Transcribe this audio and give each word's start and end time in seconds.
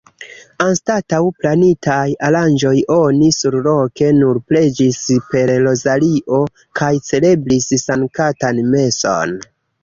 Anstataŭ 0.63 1.17
planitaj 1.41 2.05
aranĝoj 2.29 2.71
oni 2.95 3.27
surloke 3.41 4.07
nur 4.21 4.39
preĝis 4.53 5.03
per 5.35 5.53
rozario 5.67 6.41
kaj 6.81 6.91
celebris 7.11 7.71
sanktan 7.85 8.65
meson. 8.73 9.39